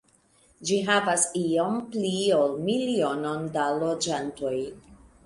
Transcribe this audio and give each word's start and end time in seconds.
Ĝi 0.69 0.77
havas 0.85 1.25
iom 1.41 1.75
pli 1.95 2.13
ol 2.37 2.55
milionon 2.71 3.45
da 3.59 3.67
loĝantoj. 3.85 4.57